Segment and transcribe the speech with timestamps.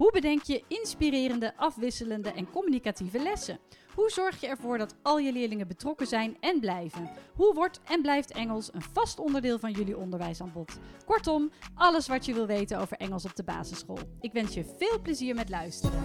[0.00, 3.58] Hoe bedenk je inspirerende, afwisselende en communicatieve lessen?
[3.94, 7.10] Hoe zorg je ervoor dat al je leerlingen betrokken zijn en blijven?
[7.34, 10.78] Hoe wordt en blijft Engels een vast onderdeel van jullie onderwijsaanbod?
[11.04, 13.98] Kortom, alles wat je wil weten over Engels op de basisschool.
[14.20, 16.02] Ik wens je veel plezier met luisteren.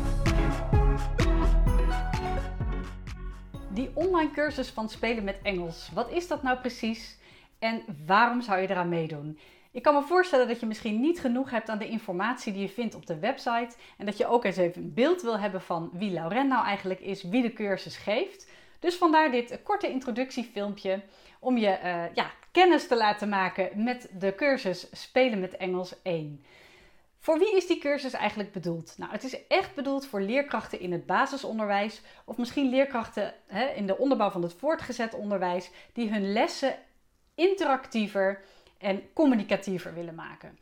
[3.73, 7.17] Die online cursus van Spelen met Engels, wat is dat nou precies?
[7.59, 9.39] En waarom zou je eraan meedoen?
[9.75, 12.69] Ik kan me voorstellen dat je misschien niet genoeg hebt aan de informatie die je
[12.69, 13.75] vindt op de website.
[13.97, 16.99] En dat je ook eens even een beeld wil hebben van wie Lauren nou eigenlijk
[16.99, 18.49] is, wie de cursus geeft.
[18.79, 21.01] Dus vandaar dit korte introductiefilmpje
[21.39, 26.43] om je uh, ja, kennis te laten maken met de cursus Spelen met Engels 1.
[27.19, 28.93] Voor wie is die cursus eigenlijk bedoeld?
[28.97, 33.87] Nou, het is echt bedoeld voor leerkrachten in het basisonderwijs of misschien leerkrachten hè, in
[33.87, 36.75] de onderbouw van het voortgezet onderwijs die hun lessen
[37.35, 38.43] interactiever
[38.77, 40.57] en communicatiever willen maken.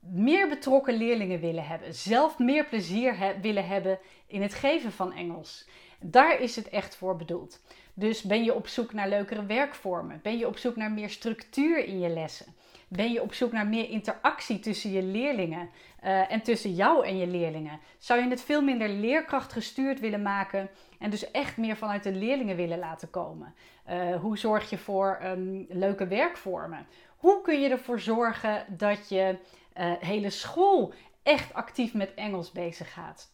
[0.00, 5.68] Meer betrokken leerlingen willen hebben, zelf meer plezier willen hebben in het geven van Engels.
[6.00, 7.60] Daar is het echt voor bedoeld.
[7.94, 10.20] Dus ben je op zoek naar leukere werkvormen?
[10.22, 12.54] Ben je op zoek naar meer structuur in je lessen?
[12.88, 15.70] Ben je op zoek naar meer interactie tussen je leerlingen
[16.04, 17.80] uh, en tussen jou en je leerlingen?
[17.98, 22.12] Zou je het veel minder leerkracht gestuurd willen maken en dus echt meer vanuit de
[22.12, 23.54] leerlingen willen laten komen?
[23.90, 26.86] Uh, hoe zorg je voor um, leuke werkvormen?
[27.18, 29.38] Hoe kun je ervoor zorgen dat je
[29.78, 33.32] uh, hele school echt actief met Engels bezig gaat?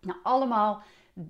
[0.00, 0.82] Nou, allemaal,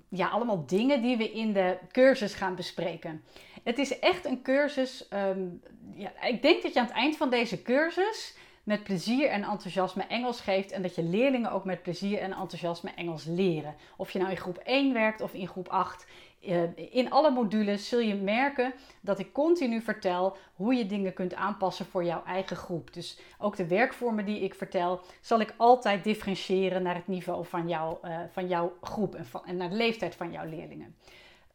[0.09, 3.23] ja, allemaal dingen die we in de cursus gaan bespreken.
[3.63, 5.07] Het is echt een cursus.
[5.13, 5.61] Um,
[5.95, 10.03] ja, ik denk dat je aan het eind van deze cursus met plezier en enthousiasme
[10.03, 13.75] Engels geeft en dat je leerlingen ook met plezier en enthousiasme Engels leren.
[13.97, 16.05] Of je nou in groep 1 werkt of in groep 8.
[16.47, 21.33] Eh, in alle modules zul je merken dat ik continu vertel hoe je dingen kunt
[21.33, 22.93] aanpassen voor jouw eigen groep.
[22.93, 27.67] Dus ook de werkvormen die ik vertel, zal ik altijd differentiëren naar het niveau van,
[27.67, 29.15] jou, uh, van jouw groep
[29.45, 30.95] en, naar de leeftijd van jouw leerlingen.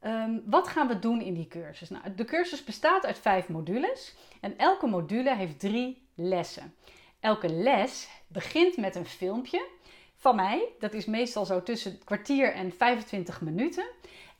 [0.04, 1.90] Um, wat gaan we doen in die cursus?
[1.90, 6.74] Nou, de cursus bestaat uit vijf modules en elke module heeft drie lessen.
[7.20, 9.68] Elke les begint met een filmpje
[10.16, 10.68] van mij.
[10.78, 13.84] Dat is meestal zo tussen kwartier en 25 minuten.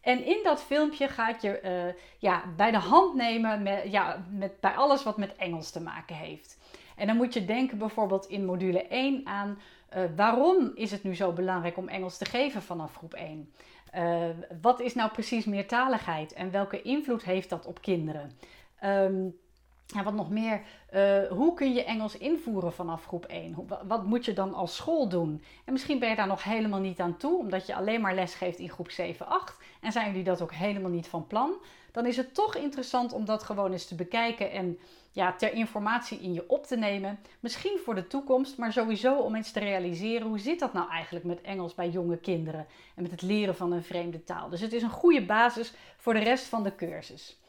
[0.03, 4.61] En in dat filmpje ga je uh, ja, bij de hand nemen met, ja, met,
[4.61, 6.59] bij alles wat met Engels te maken heeft.
[6.97, 9.59] En dan moet je denken bijvoorbeeld in module 1 aan
[9.97, 13.53] uh, waarom is het nu zo belangrijk om Engels te geven vanaf groep 1?
[13.95, 18.31] Uh, eh, wat is nou precies meertaligheid en welke invloed heeft dat op kinderen?
[18.85, 19.37] Um,
[19.93, 20.63] ja, wat nog meer,
[20.95, 23.57] uh, hoe kun je Engels invoeren vanaf groep 1?
[23.87, 25.43] wat moet je dan als school doen?
[25.65, 28.35] En misschien ben je daar nog helemaal niet aan toe, omdat je alleen maar les
[28.35, 31.55] geeft in groep 7, 8 en zijn jullie dat ook helemaal niet van plan.
[31.93, 34.79] Dan is het toch interessant om dat gewoon eens te bekijken en
[35.11, 37.19] ja, ter informatie in je op te nemen.
[37.41, 41.25] Misschien voor de toekomst, maar sowieso om eens te realiseren hoe zit dat nou eigenlijk
[41.25, 44.49] met Engels bij jonge kinderen en met het leren van een vreemde taal.
[44.49, 47.42] Dus het is een goede basis voor de rest van de cursus.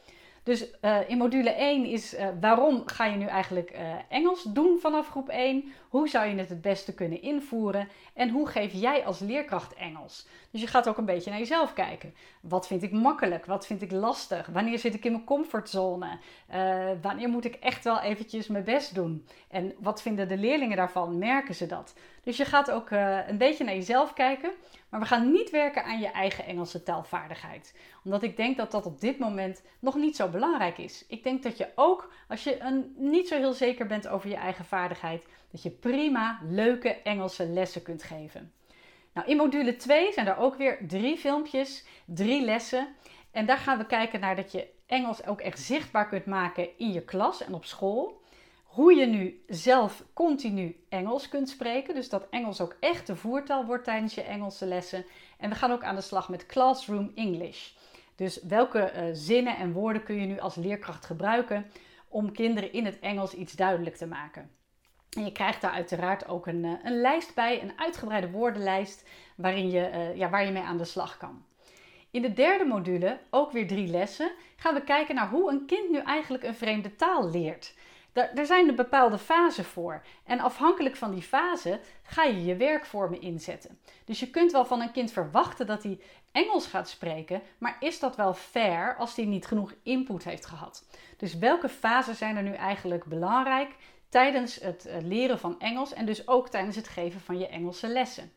[0.44, 4.80] Dus uh, in module 1 is uh, waarom ga je nu eigenlijk uh, Engels doen
[4.80, 5.74] vanaf groep 1?
[5.90, 7.88] Hoe zou je het het beste kunnen invoeren?
[8.14, 10.28] En hoe geef jij als leerkracht Engels?
[10.52, 12.14] Dus je gaat ook een beetje naar jezelf kijken.
[12.42, 13.46] Wat vind ik makkelijk?
[13.46, 14.48] Wat vind ik lastig?
[14.48, 16.18] Wanneer zit ik in mijn comfortzone?
[17.02, 19.28] wanneer moet ik echt wel eventjes mijn best doen?
[19.48, 21.18] En wat vinden de leerlingen daarvan?
[21.18, 21.94] Merken ze dat?
[22.24, 24.52] Dus je gaat ook een beetje naar jezelf kijken.
[24.94, 27.76] Maar we gaan niet werken aan je eigen Engelse taalvaardigheid.
[28.04, 31.06] Omdat ik denk dat dat op dit moment nog niet zo belangrijk is.
[31.08, 34.36] Ik denk dat je ook, als je een, niet zo heel zeker bent over je
[34.36, 38.52] eigen vaardigheid, dat je prima leuke Engelse lessen kunt geven.
[39.14, 42.88] Nou, in module 2 zijn er ook weer drie filmpjes, drie lessen.
[43.32, 46.92] En daar gaan we kijken naar dat je Engels ook echt zichtbaar kunt maken in
[46.92, 48.22] je klas en op school
[48.74, 51.96] hoe je nu zelf continu Engels kunt spreken.
[51.96, 55.06] Dus dat Engels ook echt de voertaal wordt tijdens je Engelse lessen.
[55.38, 57.72] En we gaan ook aan de slag met Classroom English.
[58.16, 61.66] Dus welke uh, zinnen en woorden kun je nu als leerkracht gebruiken
[62.08, 64.50] om kinderen in het Engels iets duidelijk te maken?
[65.10, 69.70] En je krijgt daar uiteraard ook een, uh, een lijst bij, een uitgebreide woordenlijst waarin
[69.70, 71.46] je, uh, ja, waar je mee aan de slag kan.
[72.12, 75.90] In de derde module, ook weer drie lessen, gaan we kijken naar hoe een kind
[75.90, 77.74] nu eigenlijk een vreemde taal leert.
[78.14, 80.02] Daar, zijn er bepaalde fasen voor.
[80.24, 83.80] En afhankelijk van die fase ga je je werkvormen inzetten.
[84.06, 86.00] Dus je kunt wel van een kind verwachten dat hij
[86.32, 90.86] Engels gaat spreken, maar is dat wel fair als hij niet genoeg input heeft gehad?
[91.18, 93.76] Dus welke fasen zijn er nu eigenlijk belangrijk
[94.10, 97.88] tijdens het eh, leren van Engels en dus ook tijdens het geven van je Engelse
[97.88, 98.32] lessen?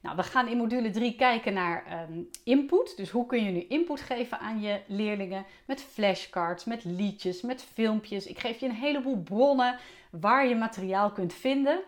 [0.00, 2.96] Nou, we gaan in module 3 kijken naar um, input.
[2.96, 5.44] Dus hoe kun je nu input geven aan je leerlingen?
[5.64, 8.26] Met flashcards, met liedjes, met filmpjes.
[8.26, 9.78] Ik geef je een heleboel bronnen
[10.10, 11.80] waar je materiaal kunt vinden.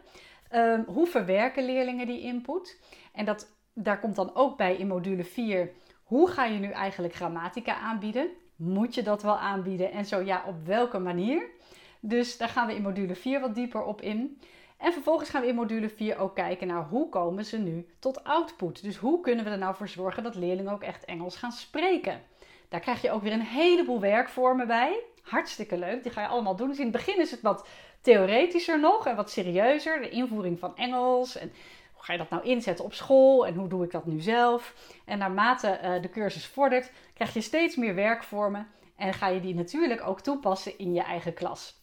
[0.55, 2.81] Um, hoe verwerken leerlingen die input?
[3.13, 5.71] En dat, daar komt dan ook bij in module 4.
[6.03, 8.29] Hoe ga je nu eigenlijk grammatica aanbieden?
[8.57, 9.93] Moet je dat wel aanbieden?
[9.93, 11.51] En zo ja, op welke manier?
[12.01, 14.41] Dus daar gaan we in module 4 wat dieper op in.
[14.83, 18.25] En vervolgens gaan we in module 4 ook kijken naar hoe komen ze nu tot
[18.25, 18.83] output.
[18.83, 22.23] Dus hoe kunnen we er nou voor zorgen dat leerlingen ook echt Engels gaan spreken.
[22.69, 25.01] Daar krijg je ook weer een heleboel werkvormen bij.
[25.23, 26.69] Hartstikke leuk, die ga je allemaal doen.
[26.69, 27.67] Dus in het begin is het wat
[28.01, 30.01] theoretischer nog en wat serieuzer.
[30.01, 31.53] De invoering van Engels en
[31.93, 34.75] hoe ga je dat nou inzetten op school en hoe doe ik dat nu zelf.
[35.05, 39.55] En naarmate uh, de cursus vordert, krijg je steeds meer werkvormen en ga je die
[39.55, 41.82] natuurlijk ook toepassen in je eigen klas.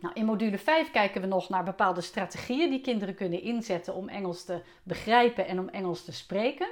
[0.00, 4.08] Nou, in module 5 kijken we nog naar bepaalde strategieën die kinderen kunnen inzetten om
[4.08, 6.68] Engels te begrijpen en om Engels te spreken.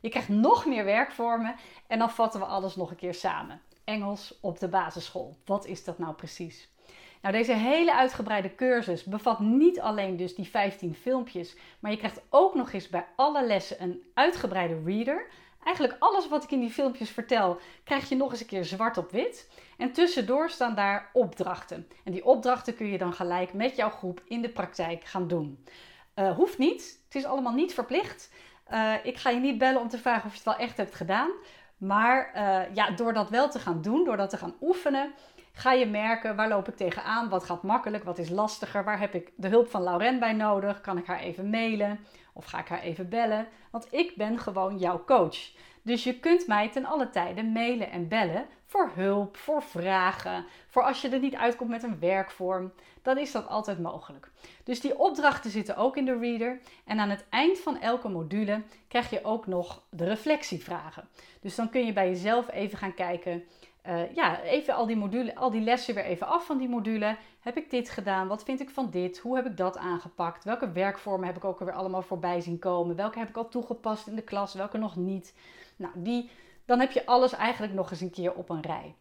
[0.00, 3.60] Je krijgt nog meer werkvormen en dan vatten we alles nog een keer samen.
[3.84, 5.36] Engels op de basisschool.
[5.44, 6.68] Wat is dat nou precies?
[7.22, 12.20] Nou, deze hele uitgebreide cursus bevat niet alleen dus die 15 filmpjes, maar je krijgt
[12.30, 15.26] ook nog eens bij alle lessen een uitgebreide reader.
[15.68, 18.98] Eigenlijk alles wat ik in die filmpjes vertel, krijg je nog eens een keer zwart
[18.98, 19.50] op wit.
[19.76, 21.88] En tussendoor staan daar opdrachten.
[22.04, 25.64] En die opdrachten kun je dan gelijk met jouw groep in de praktijk gaan doen.
[26.14, 28.32] Uh, hoeft niet, het is allemaal niet verplicht.
[28.72, 30.94] Uh, ik ga je niet bellen om te vragen of je het wel echt hebt
[30.94, 31.30] gedaan.
[31.76, 35.12] Maar uh, ja, door dat wel te gaan doen, door dat te gaan oefenen,
[35.52, 39.14] ga je merken waar loop ik tegenaan, wat gaat makkelijk, wat is lastiger, waar heb
[39.14, 41.98] ik de hulp van Lauren bij nodig, kan ik haar even mailen
[42.38, 45.50] of ga ik haar even bellen, want ik ben gewoon jouw coach.
[45.82, 50.82] Dus je kunt mij ten alle tijden mailen en bellen voor hulp, voor vragen, voor
[50.82, 54.30] als je er niet uitkomt met een werkvorm, dan is dat altijd mogelijk.
[54.64, 58.62] Dus die opdrachten zitten ook in de reader en aan het eind van elke module
[58.88, 61.08] krijg je ook nog de reflectievragen.
[61.40, 63.44] Dus dan kun je bij jezelf even gaan kijken
[63.86, 67.16] uh, ja, even al die module, al die lessen weer even af van die module.
[67.40, 68.28] Heb ik dit gedaan?
[68.28, 69.18] Wat vind ik van dit?
[69.18, 70.44] Hoe heb ik dat aangepakt?
[70.44, 72.96] Welke werkvormen heb ik ook weer allemaal voorbij zien komen?
[72.96, 74.54] Welke heb ik al toegepast in de klas?
[74.54, 75.34] Welke nog niet?
[75.76, 76.30] Nou, die,
[76.64, 78.94] dan heb je alles eigenlijk nog eens een keer op een rij.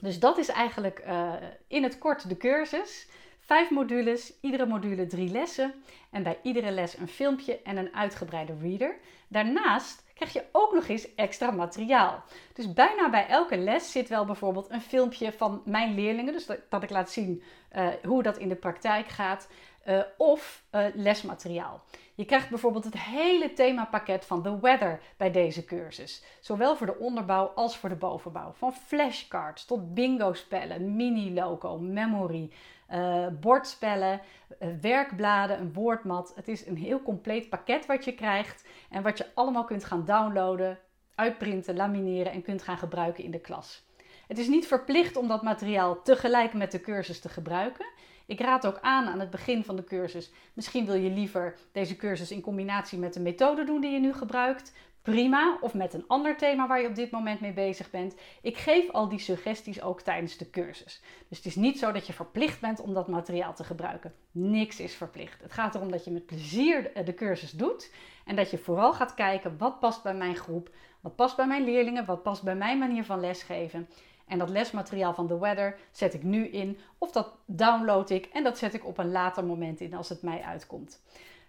[0.00, 1.32] Dus dat is eigenlijk uh,
[1.66, 3.08] in het kort de cursus.
[3.46, 5.74] Vijf modules, iedere module drie lessen
[6.10, 8.96] en bij iedere les een filmpje en een uitgebreide reader.
[9.28, 12.22] Daarnaast krijg je ook nog eens extra materiaal.
[12.52, 16.82] Dus bijna bij elke les zit wel bijvoorbeeld een filmpje van mijn leerlingen, dus dat,
[16.82, 17.42] ik laat zien
[17.76, 19.48] uh, hoe dat in de praktijk gaat,
[19.88, 21.82] uh, of uh, lesmateriaal.
[22.14, 26.24] Je krijgt bijvoorbeeld het hele themapakket van The Weather bij deze cursus.
[26.40, 28.52] Zowel voor de onderbouw als voor de bovenbouw.
[28.52, 32.50] Van flashcards tot bingo-spellen, mini-loco, memory,
[32.92, 34.20] uh, bordspellen,
[34.60, 36.32] uh, werkbladen, een woordmat.
[36.34, 40.04] Het is een heel compleet pakket wat je krijgt en wat je allemaal kunt gaan
[40.04, 40.78] downloaden,
[41.14, 43.84] uitprinten, lamineren en kunt gaan gebruiken in de klas.
[44.28, 47.86] Het is niet verplicht om dat materiaal tegelijk met de cursus te gebruiken.
[48.26, 50.32] Ik raad ook aan aan het begin van de cursus.
[50.52, 54.12] Misschien wil je liever deze cursus in combinatie met de methode doen die je nu
[54.12, 54.72] gebruikt
[55.06, 55.58] prima.
[55.60, 58.14] Of met een ander thema waar je op dit moment mee bezig bent.
[58.42, 61.02] Ik geef al die suggesties ook tijdens de cursus.
[61.28, 64.14] Dus het is niet zo dat je verplicht bent om dat materiaal te gebruiken.
[64.30, 65.42] Niks is verplicht.
[65.42, 67.92] Het gaat erom dat je met plezier de cursus doet.
[68.24, 70.70] En dat je vooral gaat kijken wat past bij mijn groep.
[71.00, 72.04] Wat past bij mijn leerlingen.
[72.04, 73.88] Wat past bij mijn manier van lesgeven.
[74.26, 76.78] En dat lesmateriaal van The Weather zet ik nu in.
[76.98, 80.22] Of dat download ik en dat zet ik op een later moment in als het
[80.22, 81.02] mij uitkomt.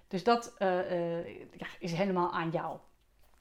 [0.07, 1.25] Dus dat uh, uh,
[1.79, 2.77] is helemaal aan jou.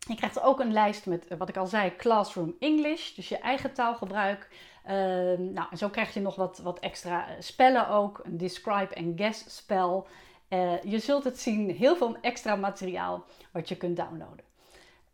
[0.07, 3.39] Je krijgt ook een lijst met, eh, wat ik al zei, Classroom English, dus je
[3.39, 4.49] eigen taalgebruik.
[4.87, 4.93] Uh,
[5.39, 9.13] nou, en zo krijg je nog wat, wat extra eh, spellen ook, een describe en
[9.17, 10.07] guess spel.
[10.49, 14.45] Uh, je zult het zien, heel veel extra materiaal wat je kunt downloaden.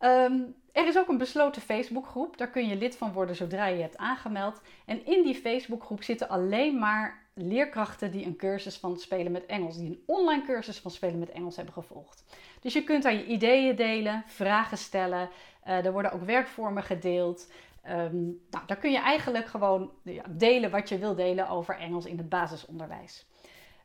[0.01, 3.83] Um, er is ook een besloten Facebookgroep, daar kun je lid van worden zodra je
[3.83, 4.61] hebt aangemeld.
[4.87, 9.77] En in die Facebookgroep zitten alleen maar leerkrachten die een cursus van Spelen met Engels,
[9.77, 12.25] die een online cursus van Spelen met Engels hebben gevolgd.
[12.61, 15.31] Dus je kunt daar je ideeën delen, vragen stellen.
[15.67, 17.53] Uh, er worden ook werkvormen gedeeld.
[17.89, 22.05] Um, nou, daar kun je eigenlijk gewoon ja, delen wat je wil delen over Engels
[22.05, 23.27] in het basisonderwijs.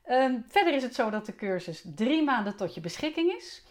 [0.09, 3.65] Um, verder is het zo dat de cursus drie maanden tot je beschikking is.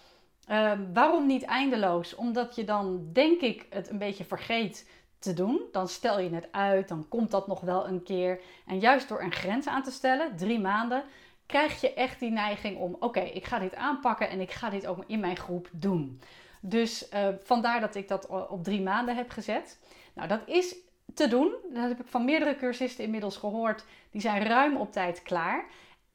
[0.50, 2.14] Um, waarom niet eindeloos?
[2.14, 4.90] Omdat je dan, denk ik, het een beetje vergeet
[5.26, 5.60] te doen.
[5.72, 8.40] Dan stel je het uit, dan komt dat nog wel een keer.
[8.66, 11.04] En juist door een grens aan te stellen, drie maanden,
[11.46, 14.86] krijg je echt die neiging om: oké, ik ga dit aanpakken en ik ga dit
[14.86, 16.20] ook in mijn groep doen.
[16.60, 19.78] Dus uh, vandaar dat ik dat op drie maanden heb gezet.
[20.14, 20.76] Nou, dat is
[21.14, 21.54] te doen.
[21.72, 23.84] Dat heb ik van meerdere cursisten inmiddels gehoord.
[24.10, 25.66] Die zijn ruim op tijd klaar.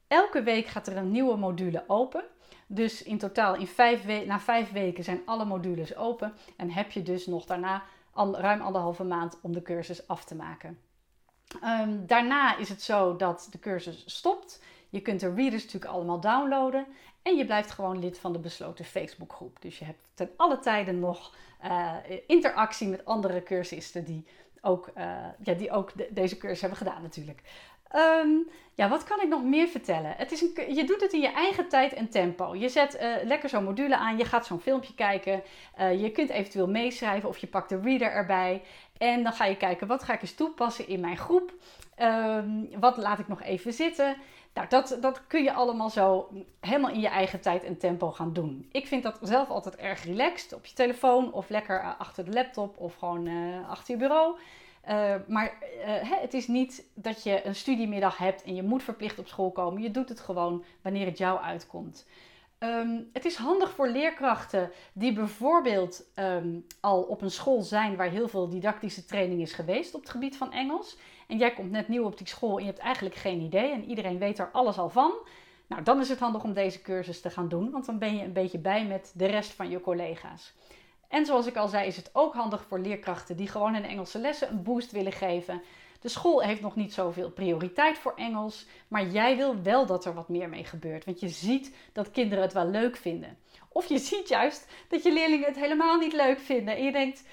[0.08, 2.24] Elke week gaat er een nieuwe module open.
[2.66, 6.32] Dus in totaal in vijf na vijf weken zijn alle modules open.
[6.56, 7.82] En heb je dus nog daarna
[8.14, 10.78] ruim anderhalve maand om de cursus af te maken.
[11.62, 14.62] Ehm, daarna is het zo dat de cursus stopt.
[14.88, 16.86] Je kunt de readers natuurlijk allemaal downloaden.
[17.22, 19.62] En je blijft gewoon lid van de besloten Facebookgroep.
[19.62, 21.94] Dus je hebt ten alle tijden nog uh,
[22.26, 24.26] interactie met andere cursisten die
[24.60, 25.04] ook, uh,
[25.42, 27.42] ja, die ook deze cursus hebben gedaan natuurlijk.
[27.94, 30.14] Um, ja, wat kan ik nog meer vertellen?
[30.16, 32.54] Het is je doet het in je eigen tijd en tempo.
[32.54, 35.42] Je zet uh, lekker zo'n module aan, je gaat zo'n filmpje kijken.
[35.80, 38.62] Uh, je kunt eventueel meeschrijven of je pakt de reader erbij.
[38.98, 41.52] En dan ga je kijken, wat ga ik eens toepassen in mijn groep?
[42.02, 44.16] Um, wat laat ik nog even zitten?
[44.54, 46.28] Nou, dat, dat kun je allemaal zo
[46.60, 48.68] helemaal in je eigen tijd en tempo gaan doen.
[48.72, 52.78] Ik vind dat zelf altijd erg relaxed op je telefoon of lekker achter de laptop
[52.78, 53.28] of gewoon
[53.68, 54.36] achter je bureau.
[54.88, 59.18] Uh, maar uh, het is niet dat je een studiemiddag hebt en je moet verplicht
[59.18, 59.82] op school komen.
[59.82, 62.06] Je doet het gewoon wanneer het jou uitkomt.
[62.58, 68.10] Um, het is handig voor leerkrachten die bijvoorbeeld um, al op een school zijn waar
[68.10, 70.98] heel veel didactische training is geweest op het gebied van Engels.
[71.26, 73.84] En jij komt net nieuw op die school en je hebt eigenlijk geen idee en
[73.84, 75.12] iedereen weet er alles al van.
[75.66, 78.24] Nou, dan is het handig om deze cursus te gaan doen, want dan ben je
[78.24, 80.54] een beetje bij met de rest van je collega's.
[81.12, 84.18] En zoals ik al zei, is het ook handig voor leerkrachten die gewoon in Engelse
[84.18, 85.62] lessen een boost willen geven.
[86.00, 90.14] De school heeft nog niet zoveel prioriteit voor Engels, maar jij wil wel dat er
[90.14, 91.04] wat meer mee gebeurt.
[91.04, 93.38] Want je ziet dat kinderen het wel leuk vinden.
[93.68, 96.76] Of je ziet juist dat je leerlingen het helemaal niet leuk vinden.
[96.76, 97.24] En je denkt,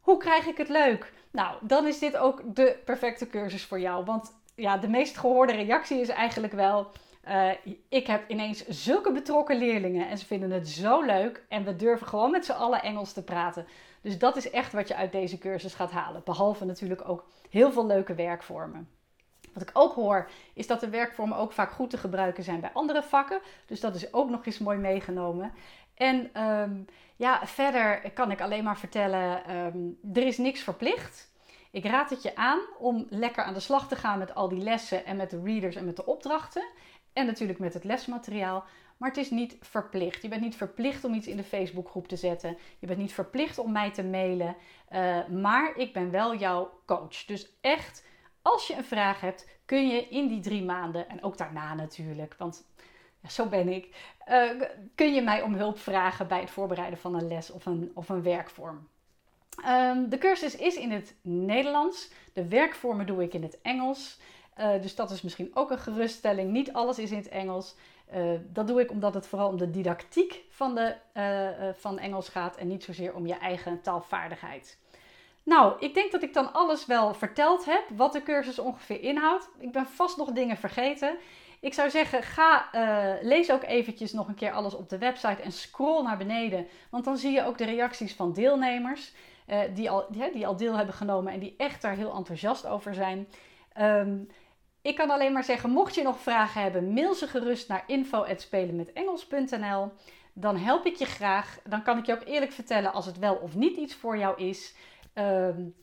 [0.00, 1.12] hoe krijg ik het leuk?
[1.30, 4.04] Nou, dan is dit ook de perfecte cursus voor jou.
[4.04, 6.90] Want ja, de meest gehoorde reactie is eigenlijk wel:
[7.28, 7.50] uh,
[7.88, 11.44] ik heb ineens zulke betrokken leerlingen en ze vinden het zo leuk.
[11.48, 13.66] En we durven gewoon met z'n allen Engels te praten.
[14.00, 16.22] Dus dat is echt wat je uit deze cursus gaat halen.
[16.24, 18.88] Behalve natuurlijk ook heel veel leuke werkvormen.
[19.52, 22.70] Wat ik ook hoor, is dat de werkvormen ook vaak goed te gebruiken zijn bij
[22.72, 23.40] andere vakken.
[23.66, 25.52] Dus dat is ook nog eens mooi meegenomen.
[25.94, 26.84] En um,
[27.16, 31.30] ja, verder kan ik alleen maar vertellen: um, er is niks verplicht.
[31.70, 34.62] Ik raad het je aan om lekker aan de slag te gaan met al die
[34.62, 36.68] lessen en met de readers en met de opdrachten.
[37.18, 38.64] En natuurlijk met het lesmateriaal.
[38.96, 40.22] Maar het is niet verplicht.
[40.22, 42.56] Je bent niet verplicht om iets in de Facebookgroep te zetten.
[42.78, 44.56] Je bent niet verplicht om mij te mailen.
[44.92, 47.24] Uh, maar ik ben wel jouw coach.
[47.24, 48.04] Dus echt,
[48.42, 52.34] als je een vraag hebt, kun je in die drie maanden, en ook daarna natuurlijk,
[52.38, 52.66] want
[53.20, 53.94] ja, zo ben ik,
[54.28, 54.62] uh,
[54.94, 58.08] kun je mij om hulp vragen bij het voorbereiden van een les of een, of
[58.08, 58.88] een werkvorm.
[59.66, 62.10] Um, de cursus is in het Nederlands.
[62.32, 64.18] De werkvormen doe ik in het Engels.
[64.60, 66.50] Uh, dus dat is misschien ook een geruststelling.
[66.50, 67.74] Niet alles is in het Engels.
[68.14, 72.28] Uh, dat doe ik omdat het vooral om de didactiek van, de, uh, van Engels
[72.28, 74.78] gaat en niet zozeer om je eigen taalvaardigheid.
[75.42, 79.48] Nou, ik denk dat ik dan alles wel verteld heb, wat de cursus ongeveer inhoudt.
[79.58, 81.16] Ik ben vast nog dingen vergeten.
[81.60, 82.68] Ik zou zeggen, ga,
[83.22, 86.66] lees ook eventjes nog een keer alles op de website en scroll naar beneden.
[86.90, 89.12] Want dan zie je ook de reacties van deelnemers
[89.74, 92.94] die, al, die, die, al deel hebben genomen en die echt daar heel enthousiast over
[92.94, 93.28] zijn.
[93.80, 94.28] Um,
[94.88, 99.92] ik kan alleen maar zeggen, mocht je nog vragen hebben, mail ze gerust naar info.spelenmetengels.nl.
[100.32, 101.58] Dan help ik je graag.
[101.64, 104.42] Dan kan ik je ook eerlijk vertellen als het wel of niet iets voor jou
[104.42, 104.74] is.
[105.14, 105.74] Um,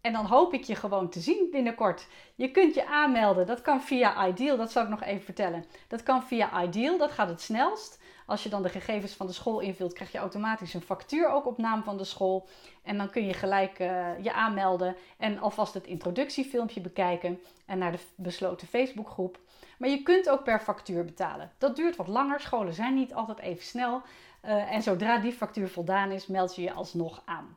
[0.00, 2.06] en dan hoop ik je gewoon te zien binnenkort.
[2.34, 3.46] Je kunt je aanmelden.
[3.46, 4.56] Dat kan via Ideal.
[4.56, 5.64] Dat zal ik nog even vertellen.
[5.88, 6.98] Dat kan via Ideal.
[6.98, 8.02] Dat gaat het snelst.
[8.26, 11.46] Als je dan de gegevens van de school invult, krijg je automatisch een factuur ook
[11.46, 12.48] op naam van de school.
[12.82, 17.92] En dan kun je gelijk uh, je aanmelden en alvast het introductiefilmpje bekijken en naar
[17.92, 19.38] de besloten Facebookgroep.
[19.78, 21.52] Maar je kunt ook per factuur betalen.
[21.58, 22.40] Dat duurt wat langer.
[22.40, 24.02] Scholen zijn niet altijd even snel.
[24.44, 27.56] Uh, en zodra die factuur voldaan is, meld je je alsnog aan.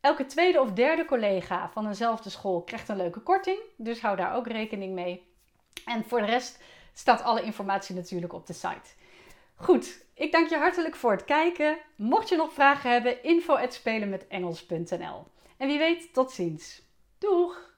[0.00, 3.58] Elke tweede of derde collega van eenzelfde school krijgt een leuke korting.
[3.76, 5.28] Dus hou daar ook rekening mee.
[5.84, 8.98] En voor de rest staat alle informatie natuurlijk op de site.
[9.60, 11.78] Goed, ik dank je hartelijk voor het kijken.
[11.96, 15.26] Mocht je nog vragen hebben, info@spelenmetengels.nl.
[15.56, 16.82] En wie weet, tot ziens.
[17.18, 17.74] Doeg!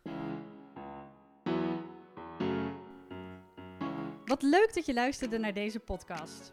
[4.25, 6.53] Wat leuk dat je luisterde naar deze podcast.